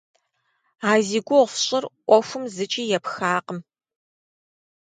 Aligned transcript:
А 0.89 0.91
зи 1.07 1.19
гугъу 1.27 1.45
фщӏыр 1.51 1.83
ӏуэхум 2.05 2.43
зыкӏи 2.55 2.83
епхакъым. 2.97 3.59